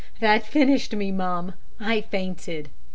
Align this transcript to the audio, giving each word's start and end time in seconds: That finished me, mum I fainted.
That 0.19 0.47
finished 0.47 0.95
me, 0.95 1.11
mum 1.11 1.53
I 1.79 2.01
fainted. 2.01 2.69